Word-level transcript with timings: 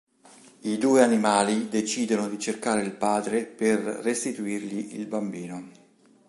I 0.61 0.77
due 0.79 1.03
animali 1.03 1.69
decidono 1.69 2.27
di 2.27 2.39
cercare 2.39 2.81
il 2.81 2.93
padre 2.95 3.45
per 3.45 3.79
restituirgli 3.81 4.95
il 4.99 5.05
bambino. 5.05 5.69